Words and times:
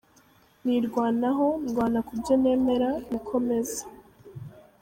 Nirwanaho, 0.63 1.47
ndwana 1.65 1.99
ku 2.07 2.13
byo 2.19 2.33
nemera, 2.41 2.89
niko 3.09 3.33
bimeze. 3.39 3.81